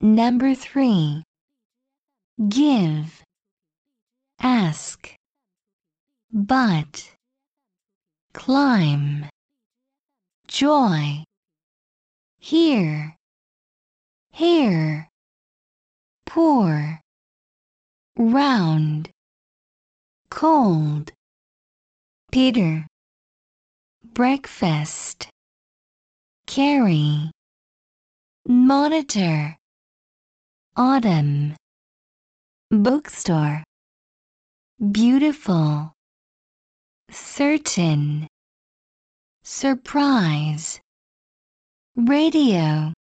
[0.00, 1.24] Number three.
[2.48, 3.20] Give.
[4.38, 5.12] Ask.
[6.32, 7.10] But.
[8.32, 9.26] Climb.
[10.46, 11.24] Joy.
[12.38, 13.16] Here.
[14.32, 15.08] Hair.
[16.26, 17.00] Pour.
[18.16, 19.10] Round.
[20.30, 21.10] Cold.
[22.30, 22.86] Peter.
[24.04, 25.28] Breakfast.
[26.46, 27.32] Carry.
[28.46, 29.57] Monitor.
[30.80, 31.56] Autumn.
[32.70, 33.64] Bookstore.
[34.92, 35.92] Beautiful.
[37.10, 38.28] Certain.
[39.42, 40.78] Surprise.
[41.96, 42.92] Radio.